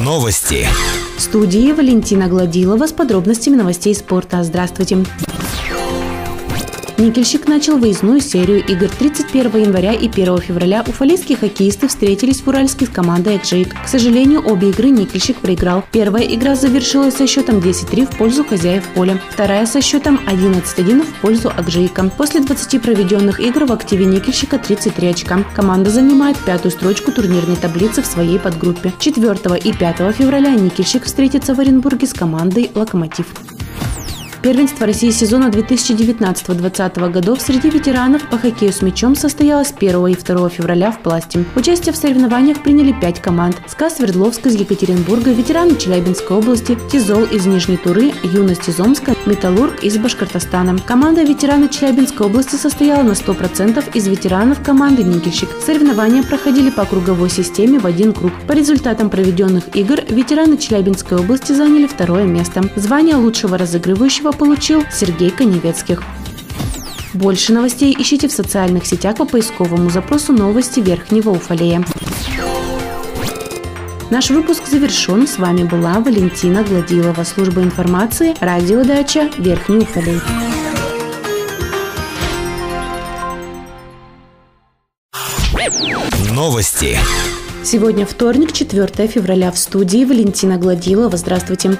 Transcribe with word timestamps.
Новости. 0.00 0.66
В 1.16 1.20
студии 1.20 1.70
Валентина 1.70 2.26
Гладилова 2.26 2.88
с 2.88 2.92
подробностями 2.92 3.54
новостей 3.54 3.94
спорта. 3.94 4.42
Здравствуйте. 4.42 4.98
Никельщик 7.02 7.48
начал 7.48 7.78
выездную 7.78 8.20
серию 8.20 8.64
игр 8.64 8.88
31 8.88 9.62
января 9.62 9.92
и 9.92 10.08
1 10.08 10.38
февраля. 10.38 10.84
Уфалейские 10.86 11.36
хоккеисты 11.36 11.88
встретились 11.88 12.42
в 12.42 12.46
Уральске 12.46 12.86
с 12.86 12.90
командой 12.90 13.38
«Экжейк». 13.38 13.74
К 13.74 13.88
сожалению, 13.88 14.46
обе 14.46 14.70
игры 14.70 14.90
Никельщик 14.90 15.38
проиграл. 15.38 15.84
Первая 15.90 16.22
игра 16.22 16.54
завершилась 16.54 17.16
со 17.16 17.26
счетом 17.26 17.58
10-3 17.58 18.06
в 18.06 18.16
пользу 18.16 18.44
хозяев 18.44 18.86
поля. 18.94 19.20
Вторая 19.32 19.66
со 19.66 19.80
счетом 19.80 20.20
11-1 20.28 21.02
в 21.02 21.20
пользу 21.20 21.50
Акжейка. 21.50 22.08
После 22.16 22.38
20 22.40 22.80
проведенных 22.80 23.40
игр 23.40 23.64
в 23.64 23.72
активе 23.72 24.04
Никельщика 24.04 24.58
33 24.58 25.08
очка. 25.08 25.44
Команда 25.56 25.90
занимает 25.90 26.36
пятую 26.38 26.70
строчку 26.70 27.10
турнирной 27.10 27.56
таблицы 27.56 28.02
в 28.02 28.06
своей 28.06 28.38
подгруппе. 28.38 28.92
4 29.00 29.58
и 29.58 29.72
5 29.72 29.96
февраля 30.14 30.50
Никельщик 30.50 31.06
встретится 31.06 31.56
в 31.56 31.58
Оренбурге 31.58 32.06
с 32.06 32.12
командой 32.12 32.70
«Локомотив». 32.76 33.26
Первенство 34.42 34.86
России 34.86 35.10
сезона 35.10 35.50
2019-2020 35.50 37.10
годов 37.12 37.40
среди 37.40 37.70
ветеранов 37.70 38.28
по 38.28 38.36
хоккею 38.36 38.72
с 38.72 38.82
мячом 38.82 39.14
состоялось 39.14 39.72
1 39.78 40.06
и 40.08 40.16
2 40.16 40.48
февраля 40.48 40.90
в 40.90 40.98
Пласте. 41.00 41.44
Участие 41.54 41.92
в 41.92 41.96
соревнованиях 41.96 42.60
приняли 42.60 42.92
5 42.92 43.22
команд. 43.22 43.62
СКА 43.68 43.88
Свердловск 43.88 44.44
из 44.46 44.56
Екатеринбурга, 44.56 45.30
ветераны 45.30 45.76
Челябинской 45.76 46.36
области, 46.36 46.76
Тизол 46.90 47.22
из 47.22 47.46
Нижней 47.46 47.76
Туры, 47.76 48.12
Юность 48.24 48.68
из 48.68 48.80
Омска, 48.80 49.14
Металлург 49.26 49.84
из 49.84 49.96
Башкортостана. 49.96 50.76
Команда 50.80 51.22
ветераны 51.22 51.68
Челябинской 51.68 52.26
области 52.26 52.56
состояла 52.56 53.04
на 53.04 53.12
100% 53.12 53.94
из 53.94 54.08
ветеранов 54.08 54.60
команды 54.60 55.04
«Никельщик». 55.04 55.50
Соревнования 55.64 56.24
проходили 56.24 56.70
по 56.70 56.84
круговой 56.84 57.30
системе 57.30 57.78
в 57.78 57.86
один 57.86 58.12
круг. 58.12 58.32
По 58.48 58.52
результатам 58.54 59.08
проведенных 59.08 59.76
игр 59.76 60.00
ветераны 60.08 60.56
Челябинской 60.56 61.18
области 61.18 61.52
заняли 61.52 61.86
второе 61.86 62.24
место. 62.24 62.62
Звание 62.74 63.14
лучшего 63.14 63.56
разыгрывающего 63.56 64.31
получил 64.32 64.84
Сергей 64.92 65.30
Коневецких. 65.30 66.02
Больше 67.14 67.52
новостей 67.52 67.94
ищите 67.98 68.28
в 68.28 68.32
социальных 68.32 68.86
сетях 68.86 69.16
по 69.16 69.24
поисковому 69.24 69.90
запросу 69.90 70.32
«Новости 70.32 70.80
Верхнего 70.80 71.30
Уфалея». 71.30 71.84
Наш 74.10 74.28
выпуск 74.28 74.66
завершен. 74.66 75.26
С 75.26 75.38
вами 75.38 75.62
была 75.62 76.00
Валентина 76.00 76.62
Гладилова, 76.62 77.24
служба 77.24 77.62
информации, 77.62 78.34
радиодача 78.40 79.30
Верхний 79.38 79.78
Уфалей. 79.78 80.20
Новости. 86.30 86.98
Сегодня 87.64 88.04
вторник, 88.04 88.52
4 88.52 89.06
февраля. 89.06 89.50
В 89.50 89.58
студии 89.58 90.04
Валентина 90.04 90.58
Гладилова. 90.58 91.16
Здравствуйте. 91.16 91.78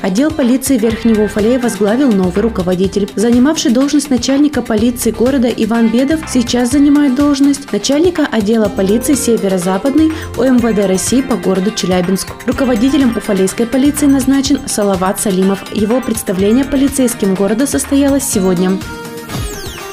Отдел 0.00 0.30
полиции 0.30 0.78
Верхнего 0.78 1.22
Уфалея 1.24 1.58
возглавил 1.58 2.12
новый 2.12 2.42
руководитель. 2.42 3.10
Занимавший 3.16 3.72
должность 3.72 4.10
начальника 4.10 4.62
полиции 4.62 5.10
города 5.10 5.48
Иван 5.48 5.88
Бедов 5.88 6.20
сейчас 6.28 6.70
занимает 6.70 7.16
должность 7.16 7.72
начальника 7.72 8.26
отдела 8.30 8.68
полиции 8.68 9.14
Северо-Западной 9.14 10.12
ОМВД 10.36 10.86
России 10.86 11.20
по 11.20 11.36
городу 11.36 11.72
Челябинск. 11.72 12.28
Руководителем 12.46 13.16
уфалейской 13.16 13.66
полиции 13.66 14.06
назначен 14.06 14.60
Салават 14.66 15.20
Салимов. 15.20 15.74
Его 15.74 16.00
представление 16.00 16.64
полицейским 16.64 17.34
города 17.34 17.66
состоялось 17.66 18.24
сегодня. 18.24 18.78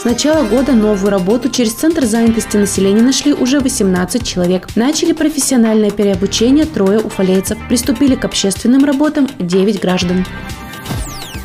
Начала 0.05 0.43
года 0.43 0.73
новую 0.73 1.09
работу 1.09 1.49
через 1.49 1.73
Центр 1.73 2.05
занятости 2.05 2.57
населения 2.57 3.01
нашли 3.01 3.33
уже 3.33 3.59
18 3.59 4.23
человек. 4.23 4.67
Начали 4.75 5.13
профессиональное 5.13 5.89
переобучение 5.89 6.65
трое 6.65 6.99
уфалейцев. 6.99 7.57
Приступили 7.67 8.13
к 8.13 8.23
общественным 8.23 8.85
работам 8.85 9.27
9 9.39 9.81
граждан. 9.81 10.23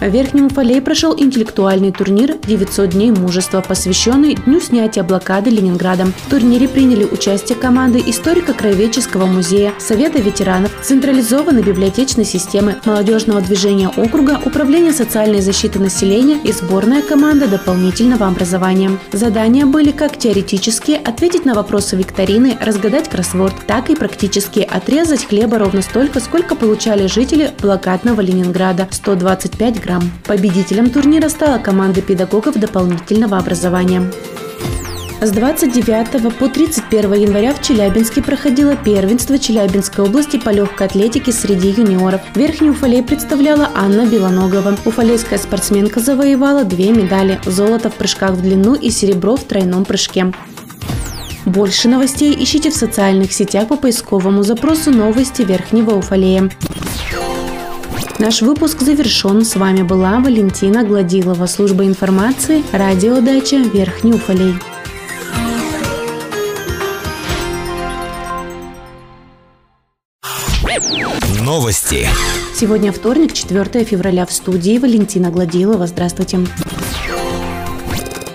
В 0.01 0.09
Верхнем 0.09 0.47
Уфалее 0.47 0.81
прошел 0.81 1.15
интеллектуальный 1.15 1.93
турнир 1.93 2.31
«900 2.31 2.87
дней 2.87 3.11
мужества», 3.11 3.61
посвященный 3.61 4.35
Дню 4.35 4.59
снятия 4.59 5.03
блокады 5.03 5.51
Ленинградом. 5.51 6.15
В 6.27 6.31
турнире 6.31 6.69
приняли 6.69 7.05
участие 7.05 7.59
команды 7.59 8.03
историко-краеведческого 8.07 9.27
музея, 9.27 9.75
Совета 9.79 10.19
ветеранов, 10.19 10.73
централизованной 10.83 11.63
библиотечной 11.63 12.25
системы, 12.25 12.77
молодежного 12.87 13.43
движения 13.43 13.91
округа, 13.91 14.41
Управления 14.43 14.95
социальной 14.95 15.43
защиты 15.43 15.79
населения 15.79 16.39
и 16.45 16.53
сборная 16.53 17.03
команда 17.03 17.47
дополнительного 17.47 18.27
образования. 18.27 18.93
Задания 19.13 19.67
были 19.67 19.91
как 19.91 20.17
теоретические– 20.17 20.97
ответить 21.05 21.45
на 21.45 21.53
вопросы 21.53 21.97
викторины, 21.97 22.57
разгадать 22.59 23.11
кроссворд, 23.11 23.55
так 23.67 23.91
и 23.91 23.97
практические– 23.97 24.65
отрезать 24.73 25.27
хлеба 25.27 25.59
ровно 25.59 25.83
столько, 25.83 26.21
сколько 26.21 26.57
получали 26.57 27.07
жители 27.07 27.51
блокадного 27.61 28.23
Ленинграда– 28.23 28.89
125 28.91 29.79
грамм 29.79 29.90
программ. 29.91 30.11
Победителем 30.25 30.91
турнира 30.91 31.29
стала 31.29 31.59
команда 31.59 32.01
педагогов 32.01 32.55
дополнительного 32.59 33.39
образования. 33.39 34.11
С 35.21 35.31
29 35.33 36.39
по 36.39 36.49
31 36.49 37.13
января 37.13 37.53
в 37.53 37.61
Челябинске 37.61 38.23
проходило 38.23 38.75
первенство 38.75 39.39
Челябинской 39.39 40.05
области 40.05 40.39
по 40.39 40.51
легкой 40.51 40.87
атлетике 40.87 41.33
среди 41.33 41.69
юниоров. 41.69 42.23
Верхний 42.35 42.71
Уфалей 42.71 43.03
представляла 43.03 43.69
Анна 43.75 44.07
Белоногова. 44.07 44.77
Уфалейская 44.87 45.39
спортсменка 45.39 46.01
завоевала 46.01 46.65
две 46.65 46.91
медали– 46.91 47.39
золото 47.45 47.91
в 47.91 47.95
прыжках 47.95 48.31
в 48.31 48.41
длину 48.41 48.75
и 48.75 48.91
серебро 48.91 49.37
в 49.37 49.45
тройном 49.45 49.85
прыжке. 49.85 50.33
Больше 51.45 51.89
новостей 51.89 52.35
ищите 52.39 52.71
в 52.71 52.77
социальных 52.77 53.33
сетях 53.33 53.69
по 53.69 53.77
поисковому 53.77 54.43
запросу 54.43 54.91
«Новости 54.91 55.43
Верхнего 55.43 55.97
Уфалея». 55.97 56.51
Наш 58.21 58.43
выпуск 58.43 58.83
завершен. 58.83 59.47
С 59.47 59.57
вами 59.57 59.81
была 59.81 60.21
Валентина 60.21 60.85
Гладилова, 60.85 61.47
служба 61.47 61.87
информации, 61.87 62.63
радиодача 62.71 63.57
Верхний 63.57 64.13
Уфалей. 64.13 64.57
Новости. 71.43 72.07
Сегодня 72.55 72.93
вторник, 72.93 73.33
4 73.33 73.85
февраля 73.87 74.27
в 74.27 74.33
студии 74.33 74.77
Валентина 74.77 75.31
Гладилова. 75.31 75.87
Здравствуйте. 75.87 76.41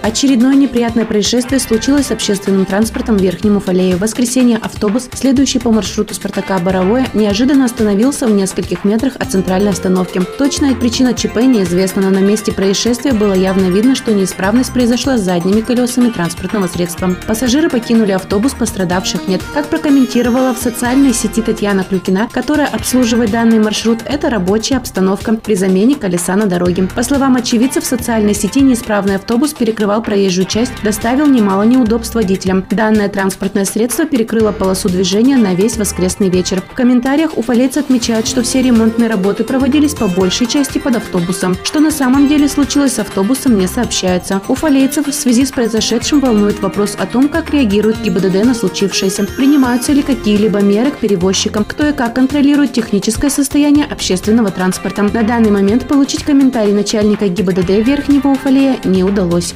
Очередное 0.06 0.54
неприятное 0.54 1.04
происшествие 1.04 1.60
случилось 1.60 2.06
с 2.06 2.12
общественным 2.12 2.68
транспортом 2.68 3.18
в 3.18 3.22
Верхнем 3.24 3.58
Уфалее. 3.58 3.96
В 3.96 4.02
воскресенье 4.02 4.58
автобус, 4.58 5.10
следующий 5.12 5.58
по 5.58 5.72
маршруту 5.72 6.14
Спартака 6.14 6.60
Боровое, 6.60 7.08
неожиданно 7.16 7.66
остановился 7.66 8.28
в 8.28 8.32
нескольких 8.32 8.84
метрах 8.84 9.16
от 9.18 9.32
центральной 9.32 9.72
остановки. 9.72 10.22
Точная 10.38 10.76
причина 10.76 11.16
ЧП 11.16 11.38
неизвестна, 11.38 12.04
но 12.04 12.10
на 12.12 12.20
месте 12.20 12.52
происшествия 12.52 13.14
было 13.14 13.34
явно 13.34 13.72
видно, 13.72 13.96
что 13.96 14.14
неисправность 14.14 14.72
произошла 14.74 15.18
с 15.18 15.22
задними 15.22 15.62
колесами 15.62 16.12
транспортного 16.12 16.68
средства. 16.68 17.16
Пассажиры 17.26 17.72
покинули 17.72 18.12
автобус, 18.12 18.54
пострадавших 18.54 19.28
нет. 19.28 19.42
Как 19.56 19.66
прокомментировала 19.70 20.54
в 20.54 20.60
социальной 20.60 21.16
сети 21.16 21.42
Татьяна 21.42 21.84
Клюкина, 21.84 22.30
которая 22.32 22.68
обслуживает 22.68 23.32
данный 23.32 23.58
маршрут, 23.58 24.02
это 24.06 24.30
рабочая 24.30 24.78
обстановка 24.78 25.34
при 25.34 25.56
замене 25.56 25.96
колеса 25.96 26.36
на 26.36 26.46
дороге. 26.46 26.88
По 26.94 27.02
словам 27.02 27.38
очевидцев, 27.38 27.84
в 27.84 27.88
социальной 27.88 28.36
сети 28.36 28.62
неисправный 28.62 29.16
автобус 29.16 29.56
перекрывал 29.56 29.95
перекрывал 29.96 30.02
проезжую 30.02 30.46
часть, 30.46 30.74
доставил 30.84 31.28
немало 31.28 31.64
неудобств 31.64 32.16
водителям. 32.16 32.64
Данное 32.70 33.10
транспортное 33.10 33.66
средство 33.66 34.06
перекрыло 34.06 34.52
полосу 34.52 34.90
движения 34.90 35.38
на 35.38 35.54
весь 35.54 35.78
воскресный 35.78 36.30
вечер. 36.30 36.62
В 36.62 36.74
комментариях 36.74 37.38
уфалейцы 37.38 37.80
отмечают, 37.80 38.28
что 38.28 38.42
все 38.42 38.62
ремонтные 38.62 39.10
работы 39.10 39.44
проводились 39.44 39.94
по 39.94 40.08
большей 40.08 40.48
части 40.48 40.80
под 40.80 40.98
автобусом. 40.98 41.56
Что 41.64 41.80
на 41.80 41.92
самом 41.92 42.28
деле 42.28 42.48
случилось 42.48 42.94
с 42.94 43.00
автобусом, 43.00 43.58
не 43.58 43.68
сообщается. 43.68 44.42
Уфалейцев 44.48 45.08
в 45.08 45.14
связи 45.14 45.46
с 45.46 45.52
произошедшим 45.52 46.20
волнует 46.20 46.62
вопрос 46.62 46.96
о 47.00 47.06
том, 47.06 47.30
как 47.30 47.52
реагирует 47.52 48.02
ГИБДД 48.02 48.46
на 48.46 48.54
случившееся. 48.54 49.26
Принимаются 49.38 49.94
ли 49.94 50.02
какие-либо 50.02 50.62
меры 50.62 50.92
к 50.92 50.98
перевозчикам, 50.98 51.64
кто 51.64 51.88
и 51.88 51.94
как 51.94 52.16
контролирует 52.16 52.74
техническое 52.74 53.30
состояние 53.30 53.86
общественного 53.86 54.52
транспорта. 54.52 55.04
На 55.04 55.24
данный 55.24 55.52
момент 55.52 55.88
получить 55.88 56.24
комментарий 56.24 56.74
начальника 56.74 57.28
ГИБДД 57.28 57.70
Верхнего 57.86 58.30
Уфалея 58.30 58.78
не 58.86 59.04
удалось. 59.04 59.54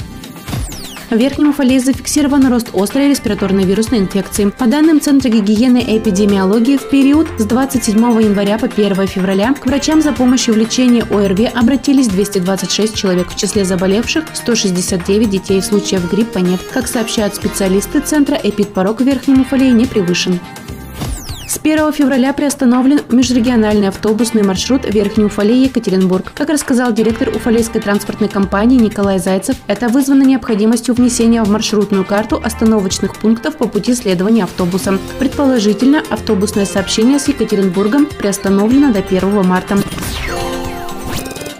В 1.09 1.15
Верхнем 1.15 1.49
Уфалее 1.49 1.79
зафиксирован 1.79 2.47
рост 2.49 2.69
острой 2.71 3.09
респираторной 3.09 3.63
вирусной 3.63 3.97
инфекции. 3.97 4.51
По 4.55 4.67
данным 4.67 5.01
Центра 5.01 5.29
гигиены 5.29 5.79
и 5.79 5.97
эпидемиологии, 5.97 6.77
в 6.77 6.87
период 6.87 7.27
с 7.39 7.45
27 7.45 7.97
января 7.97 8.59
по 8.59 8.67
1 8.67 9.07
февраля 9.07 9.55
к 9.55 9.65
врачам 9.65 10.03
за 10.03 10.11
помощью 10.11 10.53
в 10.53 10.57
лечении 10.57 11.03
ОРВИ 11.11 11.45
обратились 11.45 12.09
226 12.09 12.95
человек, 12.95 13.29
в 13.29 13.35
числе 13.35 13.65
заболевших 13.65 14.25
169 14.35 15.29
детей. 15.31 15.63
Случаев 15.63 16.07
гриппа 16.11 16.37
нет. 16.37 16.59
Как 16.71 16.87
сообщают 16.87 17.33
специалисты 17.33 18.01
Центра, 18.01 18.35
эпидпорог 18.35 19.01
в 19.01 19.03
Верхнем 19.03 19.41
Уфалее 19.41 19.71
не 19.71 19.87
превышен. 19.87 20.39
С 21.49 21.57
1 21.57 21.91
февраля 21.93 22.31
приостановлен 22.31 23.01
межрегиональный 23.09 23.87
автобусный 23.87 24.43
маршрут 24.43 24.85
Верхний 24.85 25.25
Уфалей 25.25 25.63
Екатеринбург. 25.63 26.31
Как 26.35 26.47
рассказал 26.49 26.93
директор 26.93 27.29
Уфалейской 27.29 27.81
транспортной 27.81 28.29
компании 28.29 28.77
Николай 28.77 29.17
Зайцев, 29.17 29.55
это 29.65 29.89
вызвано 29.89 30.21
необходимостью 30.21 30.93
внесения 30.93 31.41
в 31.41 31.49
маршрутную 31.49 32.05
карту 32.05 32.39
остановочных 32.43 33.15
пунктов 33.15 33.57
по 33.57 33.67
пути 33.67 33.95
следования 33.95 34.43
автобуса. 34.43 34.99
Предположительно, 35.17 36.03
автобусное 36.11 36.67
сообщение 36.67 37.17
с 37.17 37.27
Екатеринбургом 37.27 38.05
приостановлено 38.05 38.93
до 38.93 38.99
1 38.99 39.43
марта. 39.43 39.79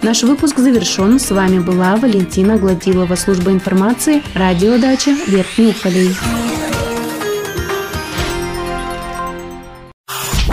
Наш 0.02 0.22
выпуск 0.22 0.56
завершен. 0.58 1.18
С 1.18 1.32
вами 1.32 1.58
была 1.58 1.96
Валентина 1.96 2.58
Гладилова, 2.58 3.16
служба 3.16 3.50
информации, 3.50 4.22
радиодача 4.34 5.16
Верхний 5.26 5.70
Уфалей. 5.70 6.10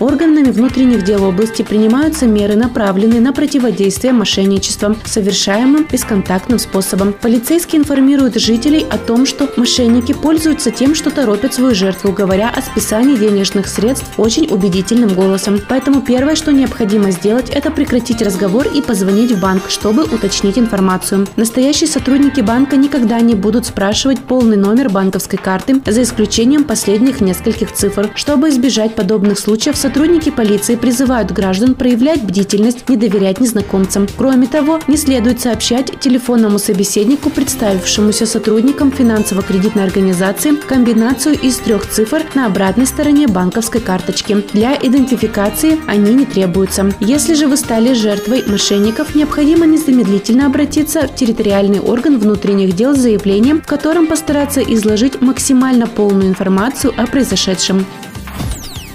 Органами 0.00 0.50
внутренних 0.50 1.04
дел 1.04 1.24
области 1.24 1.60
принимаются 1.60 2.26
меры, 2.26 2.56
направленные 2.56 3.20
на 3.20 3.34
противодействие 3.34 4.14
мошенничествам, 4.14 4.96
совершаемым 5.04 5.86
бесконтактным 5.92 6.58
способом. 6.58 7.12
Полицейские 7.12 7.82
информируют 7.82 8.36
жителей 8.36 8.86
о 8.90 8.96
том, 8.96 9.26
что 9.26 9.46
мошенники 9.58 10.14
пользуются 10.14 10.70
тем, 10.70 10.94
что 10.94 11.10
торопят 11.10 11.52
свою 11.52 11.74
жертву, 11.74 12.12
говоря 12.12 12.48
о 12.48 12.62
списании 12.62 13.16
денежных 13.16 13.68
средств 13.68 14.06
очень 14.16 14.46
убедительным 14.50 15.10
голосом. 15.10 15.60
Поэтому 15.68 16.00
первое, 16.00 16.34
что 16.34 16.50
необходимо 16.50 17.10
сделать, 17.10 17.50
это 17.50 17.70
прекратить 17.70 18.22
разговор 18.22 18.66
и 18.74 18.80
позвонить 18.80 19.32
в 19.32 19.40
банк, 19.40 19.64
чтобы 19.68 20.04
уточнить 20.04 20.58
информацию. 20.58 21.26
Настоящие 21.36 21.88
сотрудники 21.88 22.40
банка 22.40 22.76
никогда 22.76 23.20
не 23.20 23.34
будут 23.34 23.66
спрашивать 23.66 24.20
полный 24.20 24.56
номер 24.56 24.88
банковской 24.88 25.38
карты, 25.38 25.82
за 25.84 26.04
исключением 26.04 26.64
последних 26.64 27.20
нескольких 27.20 27.72
цифр. 27.72 28.10
Чтобы 28.14 28.48
избежать 28.48 28.94
подобных 28.94 29.38
случаев, 29.38 29.76
Сотрудники 29.90 30.30
полиции 30.30 30.76
призывают 30.76 31.32
граждан 31.32 31.74
проявлять 31.74 32.22
бдительность, 32.22 32.88
не 32.88 32.96
доверять 32.96 33.40
незнакомцам. 33.40 34.06
Кроме 34.16 34.46
того, 34.46 34.78
не 34.86 34.96
следует 34.96 35.40
сообщать 35.40 35.98
телефонному 35.98 36.60
собеседнику, 36.60 37.28
представившемуся 37.28 38.24
сотрудникам 38.24 38.92
финансово-кредитной 38.92 39.82
организации, 39.82 40.54
комбинацию 40.54 41.36
из 41.40 41.56
трех 41.56 41.90
цифр 41.90 42.22
на 42.36 42.46
обратной 42.46 42.86
стороне 42.86 43.26
банковской 43.26 43.80
карточки. 43.80 44.44
Для 44.52 44.76
идентификации 44.76 45.76
они 45.88 46.14
не 46.14 46.24
требуются. 46.24 46.92
Если 47.00 47.34
же 47.34 47.48
вы 47.48 47.56
стали 47.56 47.92
жертвой 47.92 48.44
мошенников, 48.46 49.16
необходимо 49.16 49.66
незамедлительно 49.66 50.46
обратиться 50.46 51.08
в 51.08 51.16
территориальный 51.16 51.80
орган 51.80 52.16
внутренних 52.20 52.76
дел 52.76 52.94
с 52.94 53.00
заявлением, 53.00 53.60
в 53.60 53.66
котором 53.66 54.06
постараться 54.06 54.60
изложить 54.60 55.20
максимально 55.20 55.88
полную 55.88 56.28
информацию 56.28 56.94
о 56.96 57.08
произошедшем. 57.08 57.84